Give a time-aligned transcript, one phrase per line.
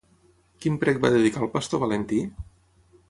[0.63, 2.23] Quin prec van dedicar al pastor Valentí?